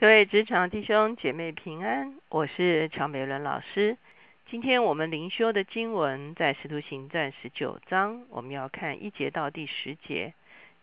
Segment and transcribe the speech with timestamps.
[0.00, 3.98] 各位职场弟兄姐妹平安，我是乔美伦老师。
[4.48, 10.32] 今天我们灵修的经文在《使徒行传》十九章，我们要看一节到第十节。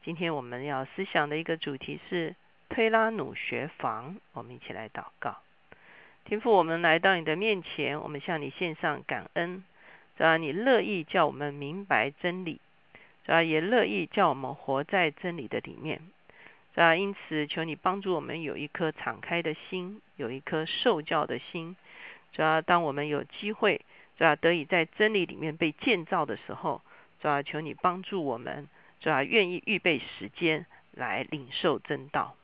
[0.04, 2.36] 今天我们要思想的一个主题是
[2.70, 4.18] 推拉努学房。
[4.34, 5.38] 我们一起来祷告，
[6.24, 9.64] 天父，我们来到你的面前，我们向你献上感恩。
[10.16, 12.62] 主要你乐意叫我们明白真理，
[13.26, 16.02] 主要也乐意叫我们活在真理的里面。
[16.84, 21.76] 啊，因此求你帮助我们有一颗敞开的心，有一颗受教的心。
[22.34, 23.82] 主要当我们有机会，
[24.16, 26.84] 主要得以在真理里面被建造的时候，
[27.20, 28.68] 主要求你帮助我们，
[29.00, 32.36] 主要愿意预备时间来领受真道。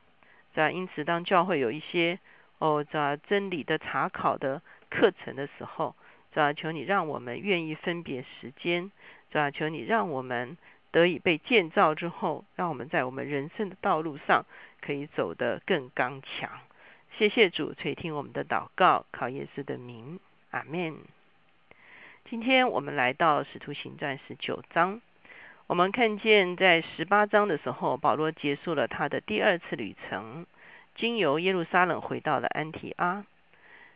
[0.52, 2.18] 主要因此，当教会有一些
[2.58, 4.60] 哦，主要真理的查考的
[4.90, 5.94] 课程的时候，
[6.32, 8.90] 主要求你让我们愿意分别时间。
[9.30, 10.58] 主要求你让我们。
[10.94, 14.46] 得以被建造之后，让我们在我们人生的道路上
[14.80, 16.48] 可以走得更刚强。
[17.18, 20.20] 谢谢主垂听我们的祷告，靠耶稣的名，
[20.52, 20.98] 阿门。
[22.30, 25.00] 今天我们来到使徒行传十九章，
[25.66, 30.46] 我们看见在十八章的时候，保罗结束了他的第二次旅程，
[30.94, 33.26] 经由耶路撒冷回到了安提阿。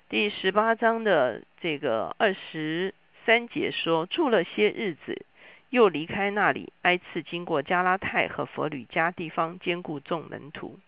[0.09, 2.93] 第十八章的这个二十
[3.25, 5.25] 三节说，住了些日子。
[5.71, 10.79] 又离开那里，挨次经过加拉太和佛吕加地方，兼顾众门徒。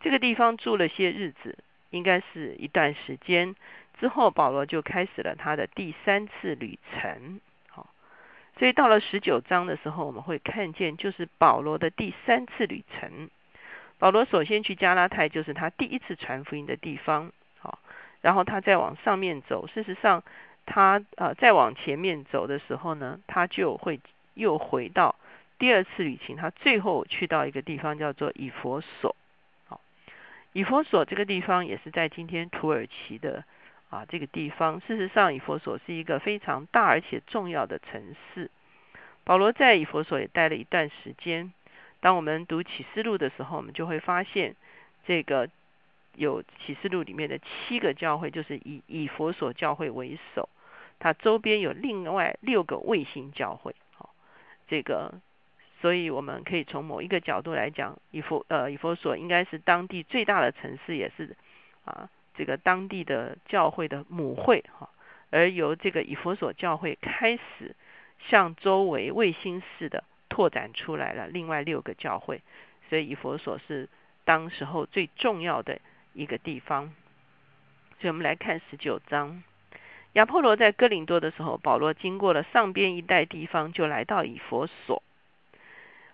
[0.00, 1.56] 这个地方住了些日子，
[1.90, 3.54] 应该是一段时间
[3.98, 7.40] 之后，保罗就开始了他的第三次旅程。
[7.70, 7.88] 好，
[8.58, 13.30] 所以到了十九章的时候，我们会看见就是保罗的第三次旅程。
[13.98, 17.32] 保罗首先去加拉太，就是他第一次传福音的地方。
[17.58, 17.78] 好，
[18.20, 20.22] 然后他再往上面走，事实上。
[20.64, 24.00] 他呃再往前面走的时候呢，他就会
[24.34, 25.16] 又回到
[25.58, 26.36] 第二次旅行。
[26.36, 29.14] 他最后去到一个地方叫做以佛所。
[29.66, 29.80] 好，
[30.52, 33.44] 以佛所这个地方也是在今天土耳其的
[33.90, 34.80] 啊这个地方。
[34.86, 38.50] 事实上，以佛所是一个非常大而且重要的城市。
[39.24, 41.52] 保罗在以佛所也待了一段时间。
[42.00, 44.54] 当我们读启示录的时候，我们就会发现
[45.06, 45.48] 这个。
[46.14, 50.46] 有启示录里面的七个教会，就是以以佛所教会为首，
[51.02, 53.74] 它周边有另外六个卫星教会。
[53.96, 54.14] 好，
[54.68, 55.20] 这个，
[55.80, 61.36] 所以我们可以从某一个角度来讲，以佛呃以佛所应该是当地最大的城市，也是
[61.84, 64.88] 啊这个当地的教会的母会哈。
[65.30, 67.74] 而由这个以佛所教会开始
[68.28, 72.42] 向周围卫星式的拓展出来了另外六个教会，
[72.88, 73.88] 所以以佛所是
[74.24, 75.80] 当时候最重要的。
[76.14, 76.92] 一个地方，
[77.98, 79.42] 所以我们来看十九章。
[80.14, 85.02] 亚波罗在哥林多的时候，保罗经过了上边一带地方，就来到以佛所。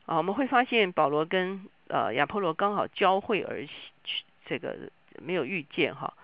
[0.06, 3.66] 啊，我们会发现保罗跟呃亚波罗刚好交汇而
[4.04, 6.14] 去，这个没有遇见哈。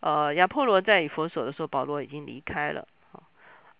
[0.00, 2.88] 呃，亚波罗在以佛所的时候，保罗已经离开了。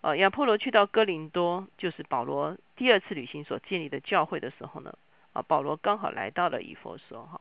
[0.01, 4.95] 呃，亚波罗去到哥林多，就是保罗第二次旅行所建立的教会的时候呢，
[5.33, 7.41] 啊，保罗刚好来到了以佛所哈。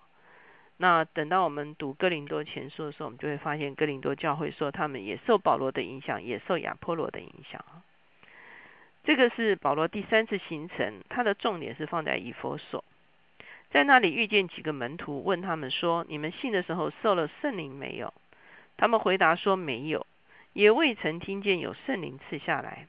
[0.77, 7.63] 那等到我们读哥林多前书的时候，我们就会发现哥林多教会说他们也受保罗的影响，也受亚波罗的影响。
[9.03, 12.83] 这个是保罗第三次行程，他的重点是放在以佛所，
[13.71, 18.13] 在那里遇见几个门徒，问他们说：“你们信的时候受了圣灵没有？”
[18.77, 20.05] 他们回答说：“没有，
[20.53, 22.87] 也未曾听见有圣灵赐下来。”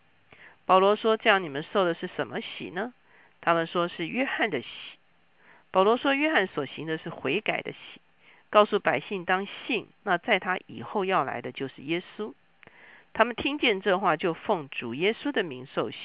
[0.67, 2.93] 保罗说：“这样你们受的是什么喜呢？”
[3.41, 4.67] 他们说是约翰的喜。
[5.71, 8.01] 保罗说：“约翰所行的是悔改的喜，
[8.49, 9.87] 告诉百姓当信。
[10.03, 12.33] 那在他以后要来的就是耶稣。
[13.13, 15.99] 他们听见这话，就奉主耶稣的名受洗。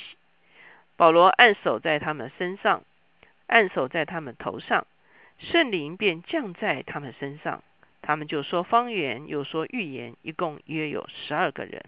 [0.97, 2.83] 保罗按手在他们身上，
[3.47, 4.85] 按手在他们头上，
[5.39, 7.63] 圣灵便降在他们身上。
[8.01, 11.85] 他们就说方言，又说预言，一共约有十二个人。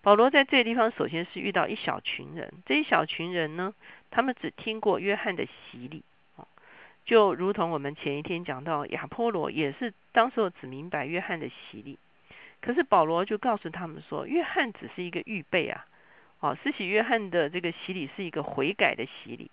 [0.00, 2.54] 保罗在这个地方，首先是遇到一小群人。
[2.64, 3.74] 这一小群人呢，
[4.10, 6.02] 他们只听过约翰的洗礼。”
[7.06, 11.98] 就如同我们前一天讲到，亚波罗也是当时候只明白约翰的洗礼，
[12.60, 15.86] 可是保罗就告诉他们说，约翰只是一个预备啊，
[16.40, 19.52] 哦，施洗约翰的这个洗礼是一个悔改的洗礼，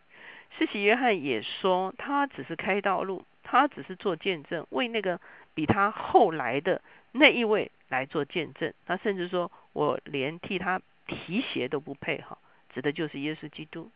[0.57, 5.21] 施洗约翰也说他只是开道路，他只是做见证，为那个
[5.53, 12.35] 比他后来的那一位来做见证，他甚至说我连替他提鞋都不配哈，
[12.73, 13.91] 指的就是耶稣基督，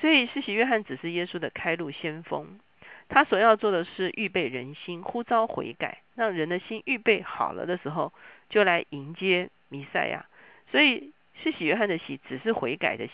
[0.00, 2.60] 所以施洗约翰只是耶稣的开路先锋。
[3.08, 8.12] 他所要做的是预备人心，呼召悔改，让人的心预备好了的时候，
[8.48, 10.26] 就来迎接弥赛亚。
[10.70, 11.12] 所以，
[11.42, 13.12] 是喜约翰的喜只是悔改的喜。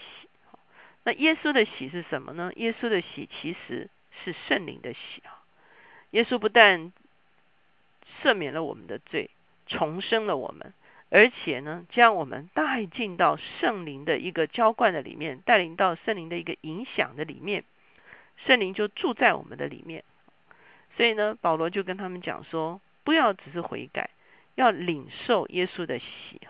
[1.05, 2.53] 那耶稣的喜是什么呢？
[2.57, 3.91] 耶稣的喜其实
[4.25, 5.43] 是圣灵的喜啊。
[6.13, 6.93] 耶稣不但
[8.23, 9.31] 赦免了我们的罪，
[9.67, 10.73] 重生了我们，
[11.11, 17.65] 而且呢，将我们带进到圣灵的一个浇灌的里面，带领到圣灵的一个影响的里面，
[18.47, 20.05] 圣灵就住在我们的里面。
[20.97, 24.11] 所以呢，保罗就跟他们讲说，不要只是悔改，
[24.55, 26.41] 要领受耶稣的喜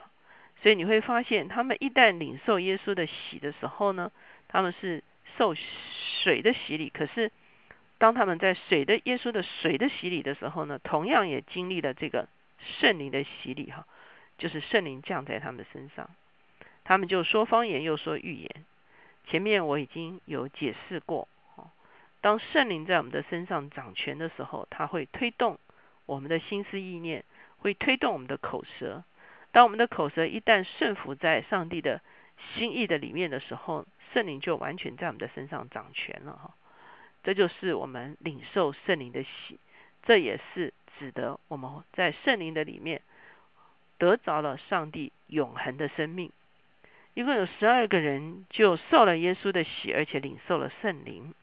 [0.62, 4.12] 所以你会发现，他们一旦领受耶稣的洗的时候呢，
[4.46, 5.02] 他们是
[5.36, 5.54] 受
[6.22, 6.88] 水的洗礼。
[6.88, 7.32] 可是，
[7.98, 12.28] 当他们在水的耶稣的水的洗礼的时候呢，同样也经历了这个
[12.80, 13.86] 圣灵的洗礼哈，
[14.38, 16.08] 就是圣灵降在他们身上，
[16.84, 18.50] 他们就说方言又说预言。
[19.26, 21.26] 前面我已经有解释过，
[22.22, 25.58] 当圣灵在我们的身上掌权的时候，他会推动
[26.06, 27.24] 我们的心思意念，
[27.58, 29.04] 会推动我们的口舌。
[29.50, 32.00] 当我们的口舌一旦顺服在上帝的
[32.54, 33.84] 心意的里面的时候，
[34.14, 36.54] 圣灵就完全在我们的身上掌权了哈。
[37.24, 39.58] 这就是我们领受圣灵的喜，
[40.04, 43.02] 这也是指的我们在圣灵的里面
[43.98, 46.30] 得着了上帝永恒的生命。
[47.14, 51.34] 一共有十二个人就受了耶稣的喜，而且领受了圣灵。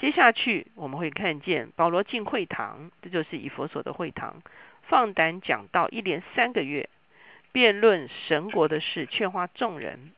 [0.00, 4.42] 接下去我们会看见保罗进会堂，这就是以佛所的会堂，
[4.82, 6.88] 放胆讲道，一连三个月。
[7.50, 10.12] 辩论神国的事，劝化众人。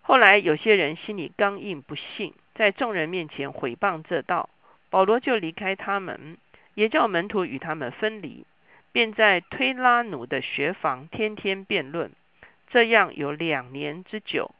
[0.00, 4.48] 后来有些人心里刚硬，不信，在众人面前毁谤这道。
[4.88, 6.38] 保罗就离开他们，
[6.74, 8.46] 也叫门徒与他们分离，
[8.92, 12.10] 便在推拉努的学房天天辩论。
[12.68, 14.52] 这样有两年之久，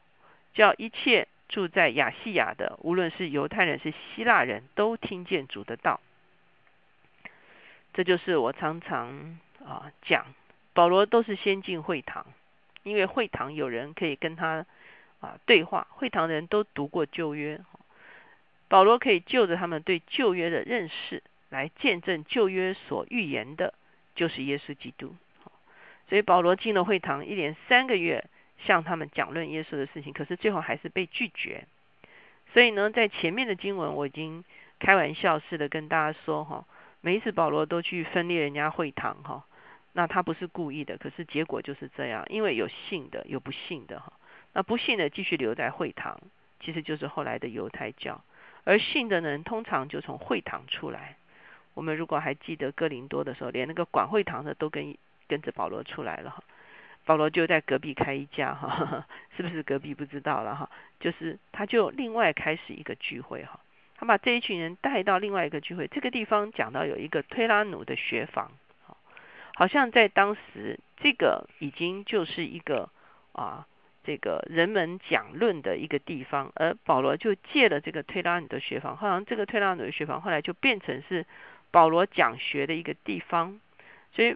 [0.53, 5.99] 叫一切住在亚细亚的，无论是犹太人是希腊人都听见主的道。
[7.93, 10.25] 这就是我常常啊讲。
[10.73, 12.23] 保罗都是先进会堂，
[12.83, 14.63] 因为会堂有人可以跟他
[15.19, 17.59] 啊对话，会堂的人都读过旧约，
[18.67, 23.73] 保罗可以就着他们对旧约的认识来见证旧约所预言的，
[24.13, 25.15] 就是耶稣基督。
[26.07, 28.23] 所以保罗进了会堂，一连三个月
[28.67, 31.65] 向他们讲论耶稣的事情，可是最后还是被拒绝。
[32.53, 34.43] 所以呢，在前面的经文我已经
[34.79, 36.65] 开玩笑似的跟大家说哈，
[37.01, 39.45] 每一次保罗都去分裂人家会堂哈。
[39.93, 44.13] 那他不是故意的，可是结果就是这样，因为有信的，有不信的哈。
[44.53, 46.19] 那不信的继续留在会堂，
[46.59, 48.21] 其实就是后来的犹太教；
[48.63, 51.17] 而信的人通常就从会堂出来。
[51.73, 54.97] 我们如果还记得哥林多的时候，连那个管会堂的都跟
[55.27, 56.43] 跟着保罗出来了哈。
[57.07, 59.07] 保罗就在隔壁开一家哈，
[59.37, 60.69] 是不是隔壁不知道了哈？
[60.99, 63.61] 就是他就另外开始一个聚会哈，
[63.95, 68.51] 他把这一群人带到另外一个聚会，这个地方讲到有一个推拉努的学房。
[69.55, 72.89] 好像在当时，这个已经就是一个
[73.31, 73.65] 啊，
[74.03, 81.25] 这个人们讲论的一个地方，而保罗就借了这个推拉努的学房，好像这个推拉努的学房后来就变成是
[81.71, 83.59] 保罗讲学的一个地方，
[84.11, 84.35] 所以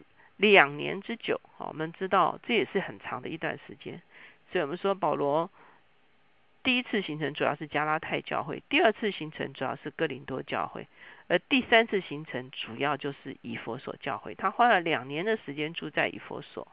[0.49, 4.01] 两年之久，好，我们知道这也是很长的一段时间，
[4.51, 5.49] 所以我们说保罗。
[6.63, 10.87] 第一次行程主要是加拉太教会，第二次行程主要是哥林多教会，
[11.27, 14.35] 而第三次行程主要就是以佛所教会。
[14.35, 16.67] 他花了两年的时间住在以佛所。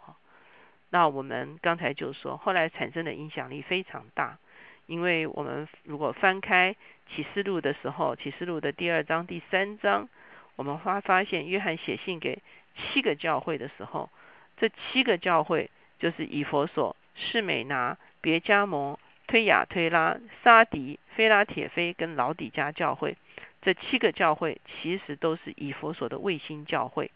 [0.90, 4.38] 那我们刚才就说，后来产生的影响力非常大，
[4.84, 6.76] 因为我们如果翻开
[7.08, 10.08] 启示录的时候，启示录的第二章、第三章，
[10.58, 12.42] 我们发发现约翰写信给
[12.76, 14.10] 七个教会的时候，
[14.58, 19.00] 这七个教会就是以佛所、士美拿、别加摩。
[19.30, 23.14] 推雅推拉、沙迪、菲拉铁菲跟老底加教会，
[23.60, 27.10] 这七个教会其实都是以佛所的卫星教会，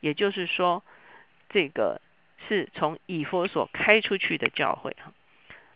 [0.00, 0.82] 也就是说，
[1.50, 2.00] 这个
[2.48, 5.12] 是从以佛所开出去的教会哈。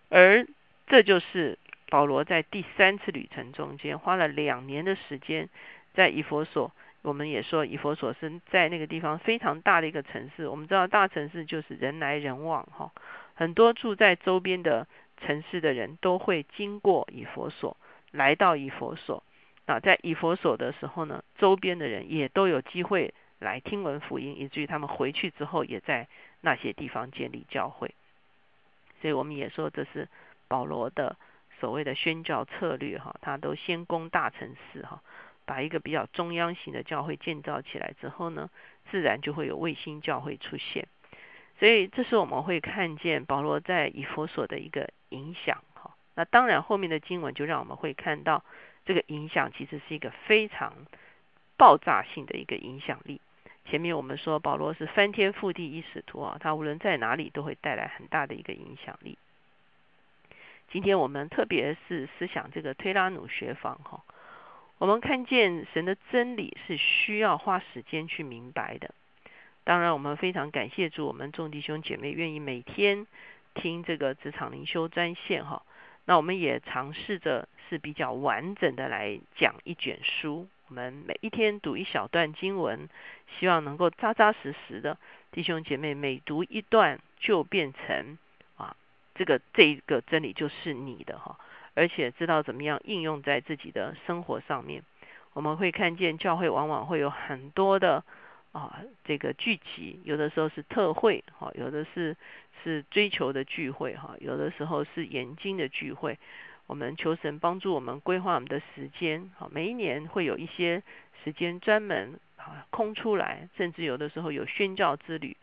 [0.09, 0.47] 而
[0.87, 1.59] 这就是
[1.91, 5.51] 保罗在第三次旅程中间花了两年的时间，
[5.93, 10.49] 在以佛所，我们也说以佛所是在那个地方非常大的一个城市。
[10.49, 12.91] 我们知道大城市就是人来人往哈，
[13.35, 14.87] 很多住在周边的。
[15.25, 17.77] 城市的人都会经过以佛所，
[18.11, 19.23] 来到以佛所。
[19.67, 26.09] 啊，在以佛所的时候呢，周边的人也都有机会来听闻福音，以至于他们回去之后，也在
[26.41, 27.95] 那些地方建立教会。
[29.01, 30.09] 所以我们也说，这是
[30.49, 31.15] 保罗的
[31.61, 35.05] 所谓的宣教策略哈，他都先攻大城市哈，
[35.45, 38.51] 把一个比较中央型的教会建造起来之后呢，
[38.91, 40.87] 自然就会有卫星教会出现。
[41.59, 45.95] 所以，这是我们会看见保罗在以佛所的一个影响哈。
[46.15, 48.45] 那当然，后面的经文就让我们会看到
[48.85, 50.73] 这个影响其实是一个非常
[51.57, 53.21] 爆炸性的一个影响力。
[53.65, 59.17] 前面我们说保罗是翻天覆地一使徒啊，他无论在哪里都会带来很大的一个影响力。
[60.73, 64.03] 今天我们特别是思想这个推拉努学房哈，
[64.79, 68.95] 我们看见神的真理是需要花时间去明白的。
[69.65, 73.07] 当然，我们非常感谢主，我们众弟兄姐妹愿意每天
[73.55, 75.63] 听这个职场灵修专线哈。
[76.05, 80.49] 那我们也尝试着是比较完整的来讲一卷书。
[80.67, 82.89] 我们每一天读一小段经文，
[83.39, 84.99] 希望能够扎扎实实的
[85.31, 88.19] 弟兄姐妹每读一段就变成
[88.57, 88.75] 啊，
[89.15, 91.39] 这个这个真理就是你的哈，
[91.75, 94.83] 而且知道怎么样应用在自己的生活上面。
[95.33, 98.05] 我们会看见教会往往会有很多的。
[98.53, 102.15] 啊，这个聚集有的时候是特会，哈，有的是
[102.63, 106.19] 是追求的聚会，哈，有的时候是研经的聚会。
[106.67, 110.83] 我们求神帮助我们规划我们的时间，好，每一年会有一些
[111.25, 115.35] 时间专门啊空出来，甚至有的时候有宣教之旅，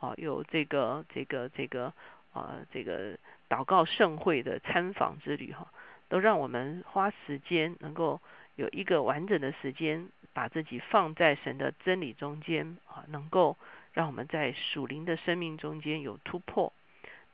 [0.00, 1.94] 啊，有这个这个这个
[2.34, 3.16] 啊这个
[3.48, 5.66] 祷告盛会的参访之旅，哈，
[6.08, 8.20] 都让我们花时间能够
[8.56, 10.08] 有一个完整的时间。
[10.34, 13.56] 把自己放在神的真理中间啊，能够
[13.92, 16.72] 让我们在属灵的生命中间有突破。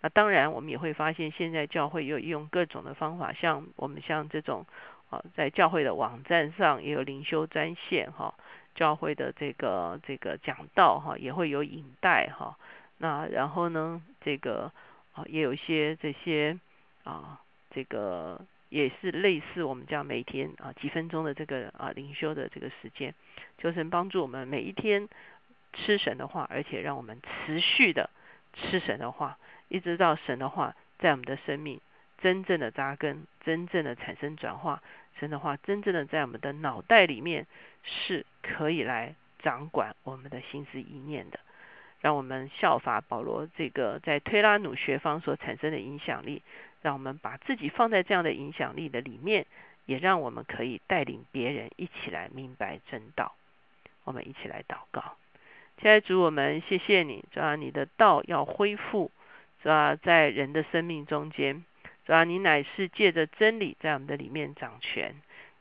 [0.01, 4.65] 那当然，我们也会发现，现在教会有用各种的方法，像我们像这种
[5.11, 8.33] 啊，在教会的网站上也有灵修专线哈，
[8.75, 12.57] 教会的这个这个讲道哈，也会有引带哈。
[12.97, 14.73] 那然后呢，这个
[15.13, 16.59] 啊，也有一些这些
[17.03, 18.41] 啊，这个。
[18.75, 23.15] 也是类似我们讲每天啊几分钟的这个啊灵修的这个时间，
[23.57, 25.09] 求神帮助我们每一天
[25.73, 28.11] 吃神的话，而且让我们持续的
[28.53, 29.39] 吃神的话，
[29.69, 31.81] 一直到神的话在我们的生命
[32.19, 34.83] 真正的扎根，真正的产生转化，
[35.21, 37.47] 神的话真正的在我们的脑袋里面
[37.85, 41.39] 是可以来掌管我们的心思意念的，
[42.01, 46.43] 让我们效法保罗这个在推拉努学方所产生的影响力。
[46.85, 49.47] 让我们把自己放在这样的影响力的里面，
[49.87, 53.35] 也让我们可以带领别人一起来明白真道。
[54.05, 55.17] 我们一起来祷告，
[55.79, 59.11] 亲爱的主，我们谢谢你，主啊，你的道要恢复，
[59.63, 61.65] 主啊，在人的生命中间，
[62.05, 65.15] 主啊，你乃是借着真理在我们的里面掌权，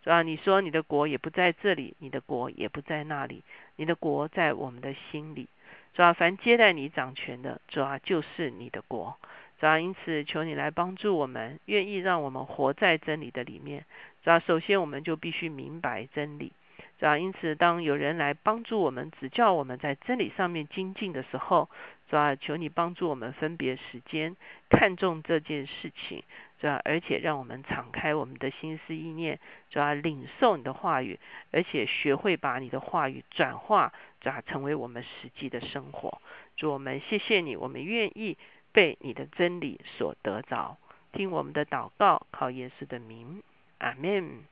[0.03, 3.45] 主啊，你说你的国也不在这里，你的国也不在那里，
[3.77, 5.47] 你的国在我们的心里，
[5.93, 9.17] 主啊，凡接待你掌权的，主啊，就是你的国。
[9.63, 13.86] 主要因此求你来帮助我们，愿意让我们活在真理的里面。
[14.22, 16.51] 主要首先我们就必须明白真理。
[17.00, 21.70] 主要因此，当有人来帮助我们、指教我们在真理上面精进的时候，
[22.10, 24.36] 主要求你帮助我们分别时间，
[24.70, 26.25] 看重这件事情。
[26.60, 29.39] 主要而且让我们敞开我们的心思意念，
[29.70, 31.17] 主要领受你的话语，
[31.51, 36.22] 而且学会把你的话语转化，主要成为我们实际的生活。
[36.58, 38.38] 主我们谢谢你，我们愿意。
[38.73, 40.77] 被你的真理所得着，
[41.13, 43.41] 听我们的祷告，靠耶稣的名，
[43.77, 44.43] 阿门。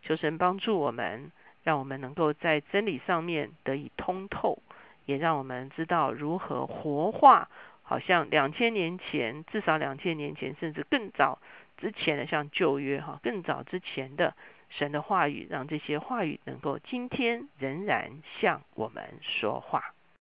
[0.00, 1.32] 求神帮助我们，
[1.64, 4.62] 让我们能够在真理上面得以通透，
[5.04, 7.50] 也让我们知道如何活化。
[7.82, 11.40] 好像两千年前，至少两千年前，甚至更早
[11.78, 14.36] 之前的，像旧约哈，更早之前的
[14.68, 19.94] 神的话语，让这些话语能够今天仍然向我们说话。